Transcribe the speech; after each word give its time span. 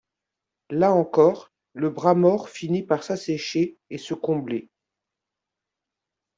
Là 0.71 0.91
encore, 0.93 1.51
le 1.75 1.91
bras-mort 1.91 2.49
finit 2.49 2.81
par 2.81 3.03
s’assécher 3.03 3.77
et 3.91 3.99
se 3.99 4.15
combler. 4.15 4.71